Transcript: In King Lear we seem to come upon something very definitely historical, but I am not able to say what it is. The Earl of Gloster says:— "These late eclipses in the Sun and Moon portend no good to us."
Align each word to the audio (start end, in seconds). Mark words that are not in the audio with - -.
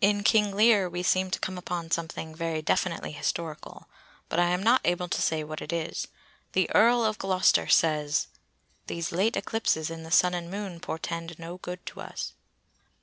In 0.00 0.22
King 0.22 0.56
Lear 0.56 0.88
we 0.88 1.02
seem 1.02 1.30
to 1.32 1.38
come 1.38 1.58
upon 1.58 1.90
something 1.90 2.34
very 2.34 2.62
definitely 2.62 3.12
historical, 3.12 3.88
but 4.30 4.38
I 4.40 4.46
am 4.52 4.62
not 4.62 4.80
able 4.86 5.06
to 5.08 5.20
say 5.20 5.44
what 5.44 5.60
it 5.60 5.70
is. 5.70 6.08
The 6.52 6.70
Earl 6.74 7.04
of 7.04 7.18
Gloster 7.18 7.66
says:— 7.68 8.28
"These 8.86 9.12
late 9.12 9.36
eclipses 9.36 9.90
in 9.90 10.02
the 10.02 10.10
Sun 10.10 10.32
and 10.32 10.50
Moon 10.50 10.80
portend 10.80 11.38
no 11.38 11.58
good 11.58 11.84
to 11.88 12.00
us." 12.00 12.32